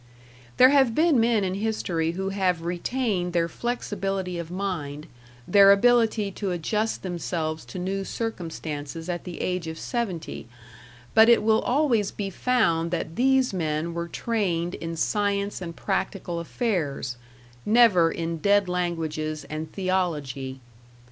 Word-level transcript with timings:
There 0.57 0.71
have 0.71 0.95
been 0.95 1.19
men 1.19 1.43
in 1.43 1.53
history 1.53 2.13
who 2.13 2.29
have 2.29 2.63
retained 2.63 3.33
their 3.33 3.47
flexibility 3.47 4.39
of 4.39 4.49
mind, 4.49 5.05
their 5.47 5.71
ability 5.71 6.31
to 6.31 6.49
adjust 6.49 7.03
themselves 7.03 7.63
to 7.65 7.77
new 7.77 8.03
circumstances 8.03 9.09
at 9.09 9.25
the 9.25 9.39
age 9.41 9.67
of 9.67 9.77
seventy, 9.77 10.47
but 11.13 11.29
it 11.29 11.43
will 11.43 11.61
always 11.61 12.09
be 12.09 12.31
found 12.31 12.89
that 12.89 13.15
these 13.15 13.53
men 13.53 13.93
were 13.93 14.07
trained 14.07 14.73
in 14.73 14.95
science 14.95 15.61
and 15.61 15.75
practical 15.75 16.39
affairs, 16.39 17.17
never 17.63 18.09
in 18.11 18.39
dead 18.39 18.67
languages 18.67 19.43
and 19.51 19.71
theology. 19.71 20.61